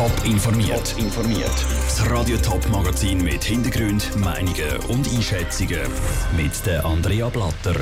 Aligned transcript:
Top 0.00 0.24
informiert. 0.24 0.94
informiert. 0.96 1.66
Das 1.84 2.10
Radio 2.10 2.38
Top 2.38 2.66
Magazin 2.70 3.22
mit 3.22 3.44
Hintergrund, 3.44 4.16
Meinungen 4.16 4.78
und 4.88 5.06
Einschätzungen 5.06 5.82
mit 6.38 6.64
der 6.64 6.86
Andrea 6.86 7.28
Blatter. 7.28 7.74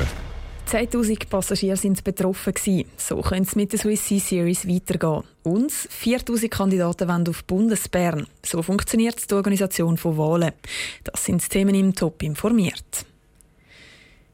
10.000 0.69 1.29
Passagiere 1.29 1.77
sind 1.77 2.03
betroffen 2.03 2.53
So 2.97 3.21
könnte 3.21 3.47
es 3.47 3.55
mit 3.55 3.71
der 3.71 3.79
Swiss 3.79 4.05
Sea 4.05 4.19
Series 4.19 4.67
weitergehen. 4.67 5.23
Und 5.43 5.71
4.000 5.71 6.49
Kandidaten 6.49 7.07
wollen 7.07 7.29
auf 7.29 7.45
Bundesbern. 7.45 8.27
So 8.45 8.61
funktioniert 8.63 9.31
die 9.31 9.35
Organisation 9.35 9.95
von 9.95 10.17
Wahlen. 10.17 10.51
Das 11.05 11.23
sind 11.23 11.41
die 11.41 11.47
Themen 11.47 11.73
im 11.73 11.95
Top 11.95 12.21
informiert. 12.21 13.05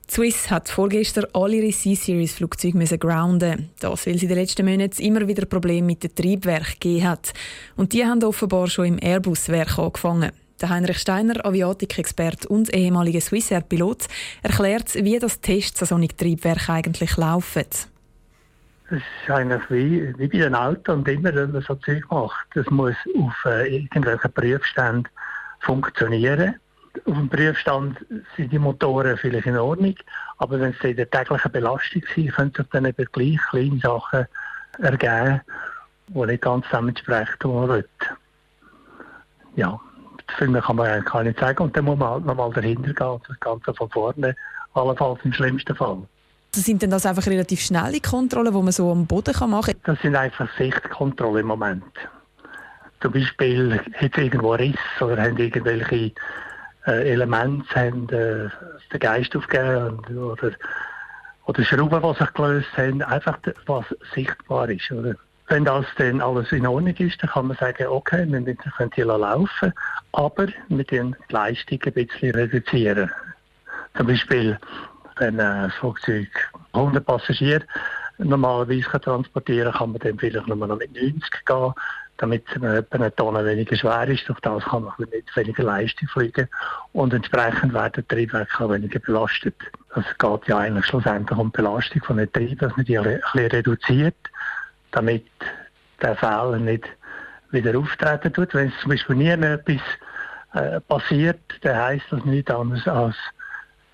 Swiss 0.09 0.51
hat 0.51 0.69
vorgestern 0.69 1.25
alle 1.33 1.55
ihre 1.55 1.71
C-Series-Flugzeuge 1.71 2.97
grounden. 2.97 3.69
Das, 3.79 4.05
weil 4.05 4.17
sie 4.17 4.25
in 4.25 4.29
den 4.29 4.37
letzten 4.37 4.65
Monaten 4.65 5.01
immer 5.01 5.27
wieder 5.27 5.45
Probleme 5.45 5.87
mit 5.87 6.03
dem 6.03 6.13
Triebwerk 6.13 6.79
gegeben 6.79 7.09
hat. 7.09 7.33
Und 7.75 7.93
die 7.93 8.05
haben 8.05 8.23
offenbar 8.23 8.67
schon 8.67 8.85
im 8.85 8.99
Airbus-Werk 8.99 9.79
angefangen. 9.79 10.31
Der 10.61 10.69
Heinrich 10.69 10.99
Steiner, 10.99 11.45
Aviatik-Experte 11.45 12.47
und 12.47 12.73
ehemaliger 12.73 13.19
Swissair-Pilot, 13.19 14.07
erklärt, 14.41 14.93
wie 14.95 15.19
das 15.19 15.41
Tests 15.41 15.81
an 15.81 15.87
solchen 15.87 16.15
Triebwerken 16.15 16.75
eigentlich 16.75 17.17
laufen. 17.17 17.65
Es 18.89 18.97
ist 18.97 19.29
eigentlich 19.29 19.69
wie, 19.69 20.13
wie 20.17 20.27
bei 20.27 20.37
den 20.37 20.55
Autos 20.55 20.95
und 20.95 21.07
immer, 21.07 21.33
wenn 21.33 21.51
man 21.51 21.61
so 21.63 21.75
Zeug 21.75 22.03
macht. 22.09 22.47
Das 22.53 22.69
muss 22.69 22.95
auf 23.17 23.45
äh, 23.45 23.75
irgendwelchen 23.75 24.31
Prüfständen 24.31 25.07
funktionieren 25.59 26.55
auf 27.05 27.13
dem 27.13 27.29
Prüfstand 27.29 27.97
sind 28.37 28.51
die 28.51 28.59
Motoren 28.59 29.17
vielleicht 29.17 29.47
in 29.47 29.57
Ordnung, 29.57 29.95
aber 30.37 30.59
wenn 30.59 30.75
sie 30.81 30.91
in 30.91 30.97
der 30.97 31.09
täglichen 31.09 31.51
Belastung 31.51 32.03
sind, 32.13 32.33
können 32.33 32.53
sich 32.55 32.65
dann 32.71 32.85
eben 32.85 33.07
gleich 33.11 33.39
kleine 33.49 33.79
Sachen 33.79 34.25
ergeben, 34.79 35.41
die 36.07 36.25
nicht 36.25 36.41
ganz 36.41 36.65
dem 36.69 36.89
entsprechen, 36.89 37.35
was 37.41 37.51
man 37.51 37.69
will. 37.69 37.89
Ja, 39.55 39.79
viel 40.37 40.61
kann 40.61 40.75
man 40.75 40.87
eigentlich 40.87 41.11
gar 41.11 41.23
nicht 41.23 41.39
sagen 41.39 41.63
und 41.63 41.77
dann 41.77 41.85
muss 41.85 41.97
man 41.97 42.09
halt 42.09 42.25
nochmal 42.25 42.51
dahinter 42.51 42.93
gehen, 42.93 43.21
das 43.27 43.39
Ganze 43.39 43.73
von 43.73 43.89
vorne, 43.89 44.35
allenfalls 44.73 45.19
im 45.23 45.33
schlimmsten 45.33 45.75
Fall. 45.75 46.03
Also 46.53 46.65
sind 46.65 46.81
denn 46.81 46.89
das 46.89 47.05
einfach 47.05 47.25
relativ 47.27 47.59
schnelle 47.59 47.99
Kontrollen, 47.99 48.53
die 48.53 48.61
man 48.61 48.71
so 48.71 48.91
am 48.91 49.05
Boden 49.05 49.33
machen 49.49 49.73
kann? 49.73 49.95
Das 49.95 50.01
sind 50.01 50.15
einfach 50.15 50.49
Sichtkontrollen 50.57 51.41
im 51.41 51.47
Moment. 51.47 51.83
Zum 53.01 53.11
Beispiel 53.11 53.79
hat 53.93 54.11
es 54.17 54.17
irgendwo 54.17 54.53
Riss 54.53 54.75
oder 55.01 55.21
haben 55.21 55.37
irgendwelche 55.37 56.11
äh, 56.87 57.11
Elemente 57.11 57.75
haben 57.75 58.09
äh, 58.09 58.49
den 58.91 58.99
Geist 58.99 59.35
aufgegeben 59.35 59.99
oder, 60.17 60.51
oder 61.45 61.63
Schrauben, 61.63 62.01
die 62.01 62.19
sich 62.19 62.33
gelöst 62.33 62.77
haben, 62.77 63.01
einfach 63.01 63.39
was 63.65 63.85
sichtbar 64.13 64.69
ist. 64.69 64.91
Oder? 64.91 65.15
Wenn 65.47 65.65
das 65.65 65.85
dann 65.97 66.21
alles 66.21 66.51
in 66.51 66.65
Ordnung 66.65 66.95
ist, 66.95 67.21
dann 67.21 67.29
kann 67.29 67.47
man 67.47 67.57
sagen, 67.57 67.87
okay, 67.87 68.25
wir 68.27 68.55
können 68.55 68.91
hier 68.93 69.05
laufen, 69.05 69.73
aber 70.11 70.47
mit 70.69 70.91
den 70.91 71.15
Leistung 71.29 71.79
ein 71.85 71.93
bisschen 71.93 72.35
reduzieren. 72.35 73.11
Zum 73.95 74.07
Beispiel, 74.07 74.59
wenn 75.17 75.39
ein 75.39 75.71
Flugzeug 75.71 76.27
100 76.73 77.05
Passagiere 77.05 77.61
normalerweise 78.17 78.99
transportieren 78.99 79.71
kann, 79.71 79.79
kann 79.79 79.91
man 79.91 79.99
dann 79.99 80.19
vielleicht 80.19 80.47
nur 80.47 80.67
noch 80.67 80.77
mit 80.77 80.93
90 80.93 81.45
gehen 81.45 81.73
damit 82.17 82.45
es 82.49 82.55
etwa 82.55 82.95
eine 82.95 83.15
Tonne 83.15 83.45
weniger 83.45 83.75
schwer 83.75 84.07
ist. 84.07 84.27
Durch 84.27 84.39
das 84.39 84.63
kann 84.63 84.83
man 84.83 84.93
mit 84.97 85.35
weniger 85.35 85.63
Leistung 85.63 86.07
fliegen 86.07 86.47
und 86.93 87.13
entsprechend 87.13 87.73
werden 87.73 88.03
die 88.09 88.15
Triebwerke 88.15 88.63
auch 88.63 88.69
weniger 88.69 88.99
belastet. 88.99 89.55
Es 89.95 90.05
geht 90.17 90.47
ja 90.47 90.57
eigentlich 90.57 90.85
schlussendlich 90.85 91.37
um 91.37 91.51
die 91.51 91.57
Belastung 91.57 92.03
von 92.03 92.17
den 92.17 92.31
Trieben, 92.31 92.57
dass 92.57 92.75
man 92.75 92.85
die 92.85 92.97
ein 92.97 93.19
reduziert, 93.33 94.15
damit 94.91 95.25
der 96.01 96.15
Fehler 96.15 96.57
nicht 96.57 96.85
wieder 97.51 97.77
auftreten 97.77 98.33
tut. 98.33 98.53
Wenn 98.53 98.69
es 98.69 98.79
zum 98.81 98.91
Beispiel 98.91 99.15
nie 99.15 99.35
mehr 99.35 99.53
etwas 99.53 99.81
äh, 100.53 100.79
passiert, 100.81 101.39
dann 101.61 101.77
heisst 101.77 102.05
das 102.11 102.23
nichts 102.25 102.51
anderes 102.51 102.87
als 102.87 103.15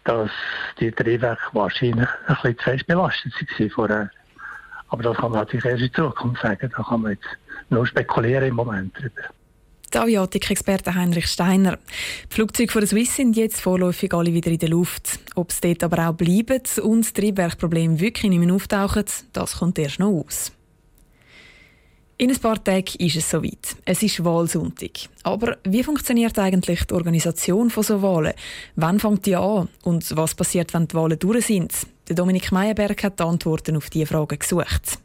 dass 0.03 0.31
die 0.79 0.91
Triebwerke 0.91 1.41
wahrscheinlich 1.53 2.09
ein 2.27 2.35
bisschen 2.35 2.57
zu 2.57 2.63
fest 2.63 2.87
belastet 2.87 3.33
waren 3.59 3.69
vorher. 3.69 4.09
Aber 4.91 5.03
das 5.03 5.17
kann 5.17 5.31
man 5.31 5.39
natürlich 5.39 5.65
erst 5.65 5.81
in 5.81 5.93
Zukunft 5.93 6.41
sagen. 6.41 6.69
Da 6.75 6.83
kann 6.83 7.01
man 7.01 7.11
jetzt 7.11 7.27
nur 7.69 7.87
spekulieren 7.87 8.43
im 8.43 8.55
Moment 8.55 8.93
drüber. 8.97 9.21
Der 9.93 10.03
Aviatik-Experte 10.03 10.95
Heinrich 10.95 11.27
Steiner. 11.27 11.77
Die 12.29 12.35
Flugzeuge 12.35 12.71
von 12.71 12.81
der 12.81 12.87
Swiss 12.87 13.15
sind 13.15 13.35
jetzt 13.35 13.59
vorläufig 13.59 14.13
alle 14.13 14.33
wieder 14.33 14.51
in 14.51 14.59
der 14.59 14.69
Luft. 14.69 15.19
Ob 15.35 15.49
es 15.49 15.59
dort 15.59 15.83
aber 15.83 16.09
auch 16.09 16.13
bleiben 16.13 16.61
und 16.81 17.05
das 17.05 17.13
Triebwerkproblem 17.13 17.99
wirklich 17.99 18.29
nicht 18.29 18.39
mehr 18.39 18.53
auftauchen, 18.53 19.05
das 19.33 19.59
kommt 19.59 19.79
erst 19.79 19.99
noch 19.99 20.25
aus. 20.25 20.51
In 22.21 22.29
ein 22.29 22.37
paar 22.37 22.63
Tagen 22.63 22.93
ist 22.99 23.15
es 23.15 23.31
soweit. 23.31 23.75
Es 23.83 24.03
ist 24.03 24.23
Wahlsonntag. 24.23 24.91
Aber 25.23 25.57
wie 25.63 25.81
funktioniert 25.81 26.37
eigentlich 26.37 26.83
die 26.83 26.93
Organisation 26.93 27.71
von 27.71 27.81
so 27.81 27.99
Wahlen? 28.03 28.33
Wann 28.75 28.99
fängt 28.99 29.25
die 29.25 29.35
an? 29.35 29.69
Und 29.83 30.15
was 30.15 30.35
passiert, 30.35 30.71
wenn 30.75 30.87
die 30.87 30.93
Wahlen 30.93 31.17
durch 31.17 31.47
sind? 31.47 31.73
Der 32.07 32.15
Dominik 32.15 32.51
Meyerberg 32.51 33.03
hat 33.05 33.19
die 33.19 33.23
Antworten 33.23 33.75
auf 33.75 33.89
diese 33.89 34.05
Fragen 34.05 34.37
gesucht. 34.37 34.99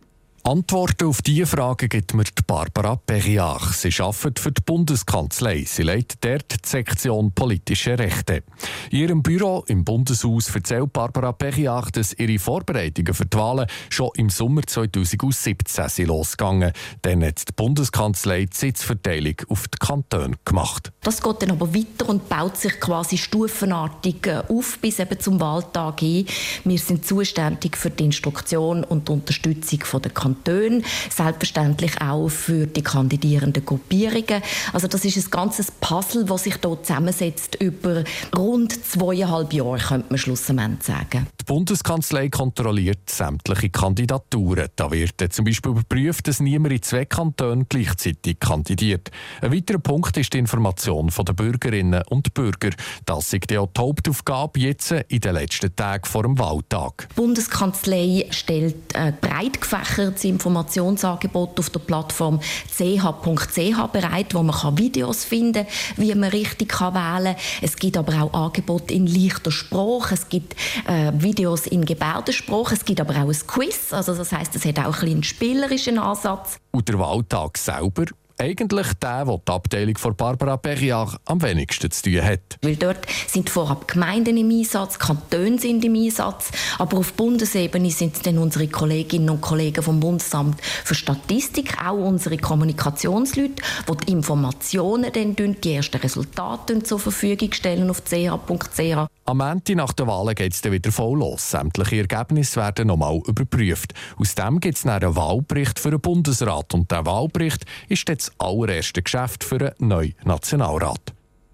Antworten 0.47 1.09
auf 1.09 1.23
diese 1.23 1.45
Fragen 1.45 1.89
gibt 1.89 2.15
mir 2.15 2.23
Barbara 2.47 2.95
Periach. 2.95 3.73
Sie 3.73 3.93
arbeitet 4.01 4.39
für 4.39 4.53
die 4.53 4.63
Bundeskanzlei. 4.65 5.65
Sie 5.67 5.83
leitet 5.83 6.25
dort 6.25 6.65
die 6.65 6.69
Sektion 6.69 7.33
Politische 7.33 7.99
Rechte. 7.99 8.45
In 8.93 9.01
ihrem 9.01 9.23
Büro 9.25 9.65
im 9.67 9.85
Bundeshaus 9.85 10.55
erzählt 10.55 10.93
Barbara 10.93 11.33
Periach, 11.33 11.91
dass 11.91 12.13
ihre 12.13 12.39
Vorbereitungen 12.39 13.13
für 13.13 13.27
die 13.27 13.37
Wahlen 13.37 13.67
schon 13.91 14.11
im 14.15 14.31
Sommer 14.31 14.63
2017 14.65 15.89
sind 15.89 16.07
losgegangen. 16.07 16.71
Dann 17.03 17.25
hat 17.25 17.49
die 17.49 17.53
Bundeskanzlei 17.53 18.45
die 18.45 18.57
Sitzverteilung 18.57 19.35
auf 19.49 19.67
die 19.67 19.79
Kantone 19.85 20.37
gemacht. 20.45 20.93
Das 21.03 21.21
geht 21.21 21.43
dann 21.43 21.51
aber 21.51 21.75
weiter 21.75 22.09
und 22.09 22.29
baut 22.29 22.57
sich 22.57 22.79
quasi 22.79 23.19
stufenartig 23.19 24.25
äh, 24.29 24.43
auf 24.49 24.79
bis 24.79 25.01
eben 25.01 25.19
zum 25.19 25.41
Wahltag 25.41 25.99
hin. 25.99 26.27
Wir 26.63 26.79
sind 26.79 27.05
zuständig 27.05 27.77
für 27.77 27.91
die 27.91 28.05
Instruktion 28.05 28.85
und 28.85 29.09
die 29.09 29.13
Unterstützung 29.13 29.81
der 30.01 30.13
Kantone. 30.13 30.36
Kantonen, 30.45 30.85
selbstverständlich 31.11 32.01
auch 32.01 32.29
für 32.29 32.67
die 32.67 32.83
kandidierenden 32.83 33.65
Gruppierungen. 33.65 34.43
Also 34.73 34.89
das 34.89 35.05
ist 35.05 35.17
ein 35.17 35.31
ganzes 35.31 35.71
Puzzle, 35.71 36.25
das 36.25 36.45
sich 36.45 36.57
dort 36.57 36.87
zusammensetzt 36.87 37.57
über 37.57 38.05
rund 38.37 38.85
zweieinhalb 38.85 39.53
Jahre, 39.53 39.79
könnte 39.79 40.07
man 40.11 40.19
schlussendlich 40.19 40.57
sagen. 40.83 41.27
Die 41.41 41.45
Bundeskanzlei 41.45 42.29
kontrolliert 42.29 43.11
sämtliche 43.11 43.71
Kandidaturen. 43.71 44.69
Da 44.77 44.91
wird 44.91 45.23
zum 45.33 45.45
Beispiel 45.45 45.73
überprüft, 45.73 46.29
dass 46.29 46.41
niemand 46.41 46.73
in 46.73 46.83
zwei 46.83 47.05
Kantonen 47.05 47.67
gleichzeitig 47.69 48.41
kandidiert. 48.41 49.11
Ein 49.41 49.53
weiterer 49.53 49.79
Punkt 49.79 50.17
ist 50.17 50.33
die 50.33 50.39
Information 50.39 51.11
der 51.17 51.33
Bürgerinnen 51.33 52.03
und 52.09 52.35
Bürger. 52.35 52.71
Das 53.05 53.33
ist 53.33 53.51
die 53.51 53.59
Hauptaufgabe 53.59 54.61
jetzt 54.61 54.93
in 54.93 55.21
den 55.21 55.35
letzten 55.35 55.75
Tagen 55.75 56.05
vor 56.05 56.23
dem 56.23 56.39
Wahltag. 56.39 57.09
Die 57.11 57.15
Bundeskanzlei 57.15 58.27
stellt 58.31 58.95
äh, 58.95 59.13
breit 59.21 59.61
gefächertes 59.61 60.25
Informationsangebot 60.29 61.59
auf 61.59 61.71
der 61.71 61.81
Plattform 61.81 62.41
ch.ch 62.41 63.93
bereit, 63.93 64.35
wo 64.35 64.43
man 64.43 64.79
Videos 64.79 65.25
finden 65.25 65.65
kann, 65.65 65.75
wie 65.97 66.15
man 66.15 66.31
richtig 66.31 66.81
wählen 66.81 66.95
kann. 66.95 67.37
Es 67.63 67.77
gibt 67.77 67.97
aber 67.97 68.23
auch 68.23 68.33
Angebote 68.33 68.95
in 68.95 69.07
leichter 69.07 69.51
Sprache. 69.51 70.15
Es 70.15 70.29
gibt 70.29 70.55
äh, 70.87 71.13
Videos 71.15 71.67
in 71.67 71.85
Gebärdensprache. 71.85 72.75
Es 72.75 72.85
gibt 72.85 73.01
aber 73.01 73.15
auch 73.15 73.29
ein 73.29 73.47
Quiz. 73.47 73.93
Also 73.93 74.15
das 74.15 74.33
heißt, 74.33 74.55
es 74.55 74.65
hat 74.65 74.79
auch 74.79 75.03
ein 75.03 75.17
einen 75.17 75.23
spielerischen 75.23 75.99
Ansatz. 75.99 76.59
Und 76.71 76.89
der 76.89 76.99
Wahltag 76.99 77.59
selber 77.59 78.05
eigentlich 78.39 78.93
der, 78.95 79.25
der 79.25 79.39
die 79.39 79.53
Abteilung 79.53 79.99
von 79.99 80.15
Barbara 80.15 80.57
Perriach 80.57 81.17
am 81.25 81.43
wenigsten 81.43 81.91
zu 81.91 82.03
tun 82.03 82.23
hat. 82.23 82.59
Weil 82.63 82.77
dort 82.77 83.07
sind 83.27 83.51
vorab 83.51 83.89
Gemeinden 83.89 84.37
im 84.37 84.51
Einsatz, 84.51 84.99
Kantone 84.99 85.59
sind 85.59 85.85
im 85.85 85.95
Einsatz, 85.95 86.51
aber 86.79 86.99
auf 86.99 87.15
Bundesebene 87.15 87.91
sind 87.91 88.17
es 88.17 88.23
dann 88.23 88.39
unsere 88.39 88.69
Kolleginnen 88.69 89.31
und 89.31 89.41
Kollegen 89.41 89.83
vom 89.83 90.01
Bundesamt 90.01 90.61
für 90.63 90.95
Statistik, 90.95 91.77
auch 91.83 91.97
unsere 91.97 92.37
Kommunikationsleute, 92.37 93.63
die 93.89 94.07
die 94.07 94.13
Informationen 94.13 95.13
dann 95.13 95.37
die 95.37 95.75
ersten 95.75 95.99
Resultate 95.99 96.83
zur 96.83 96.99
Verfügung 96.99 97.53
stellen 97.53 97.91
auf 97.91 98.03
ch.ch. 98.05 99.09
Am 99.29 99.41
Ende 99.41 99.75
nach 99.75 99.93
der 99.93 100.07
Wahl 100.07 100.33
geht 100.35 100.53
es 100.53 100.63
dann 100.63 100.71
wieder 100.73 100.93
voll 100.93 101.19
los. 101.19 101.51
Sämtliche 101.51 101.97
Ergebnisse 101.97 102.61
werden 102.61 102.87
nochmal 102.87 103.21
überprüft. 103.27 103.93
Aus 104.17 104.37
dem 104.37 104.61
gibt 104.61 104.79
es 104.79 104.87
einen 104.87 105.17
Wahlbericht 105.17 105.81
für 105.81 105.91
den 105.91 106.01
Bundesrat. 106.01 106.73
Und 106.75 106.93
der 106.93 107.05
Wahlbericht 107.07 107.65
ist 107.89 108.09
jetzt 108.09 108.26
das 108.27 108.33
allererste 108.39 109.03
Geschäft 109.03 109.45
für 109.45 109.61
einen 109.61 109.89
neuen 109.89 110.15
Nationalrat. 110.25 111.01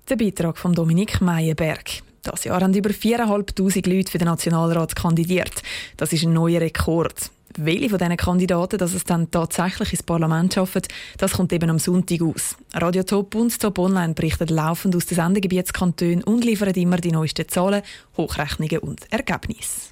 Der 0.09 0.17
Beitrag 0.17 0.59
von 0.59 0.75
Dominik 0.75 1.21
Meyerberg. 1.21 2.03
Das 2.23 2.45
Jahr 2.45 2.61
haben 2.61 2.75
über 2.75 2.91
4'500 2.91 3.89
Leute 3.89 4.11
für 4.11 4.19
den 4.19 4.29
Nationalrat 4.29 4.95
kandidiert. 4.95 5.63
Das 5.97 6.13
ist 6.13 6.25
ein 6.25 6.33
neuer 6.33 6.61
Rekord. 6.61 7.31
Welche 7.59 7.91
von 7.91 7.99
diesen 7.99 8.17
Kandidaten 8.17 8.79
dass 8.79 8.95
es 8.95 9.05
dann 9.05 9.31
tatsächlich 9.31 9.93
ins 9.93 10.03
Parlament 10.03 10.55
schaffen, 10.55 10.83
das 11.19 11.33
kommt 11.33 11.53
eben 11.53 11.69
am 11.69 11.79
Sonntag 11.79 12.23
aus. 12.23 12.57
Radio 12.75 13.03
Top 13.03 13.35
und 13.35 13.61
Top 13.61 13.79
Online 13.79 14.15
berichten 14.15 14.49
laufend 14.49 14.97
aus 14.97 15.07
den 15.07 15.17
Sendegebietskantonen 15.17 16.25
und 16.25 16.45
liefern 16.45 16.73
immer 16.75 16.97
die 16.97 17.13
neuesten 17.13 17.49
Zahlen, 17.49 17.83
Hochrechnungen 18.17 18.79
und 18.79 19.13
Ergebnisse. 19.13 19.92